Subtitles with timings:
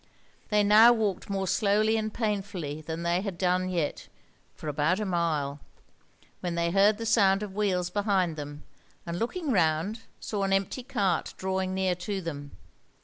[0.49, 4.07] They now walked more slowly and painfully than they had done yet
[4.55, 5.59] for about a mile,
[6.39, 8.63] when they heard the sound of wheels behind them,
[9.05, 12.49] and looking round saw an empty cart drawing near to them.